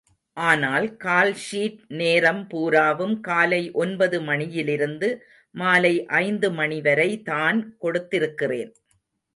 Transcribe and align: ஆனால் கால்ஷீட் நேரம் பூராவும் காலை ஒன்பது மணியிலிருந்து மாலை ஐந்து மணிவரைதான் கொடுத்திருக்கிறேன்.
ஆனால் 0.37 0.85
கால்ஷீட் 1.03 1.81
நேரம் 1.99 2.41
பூராவும் 2.47 3.13
காலை 3.19 3.61
ஒன்பது 3.83 4.19
மணியிலிருந்து 4.21 5.09
மாலை 5.55 5.93
ஐந்து 6.23 6.49
மணிவரைதான் 6.51 7.59
கொடுத்திருக்கிறேன். 7.81 8.71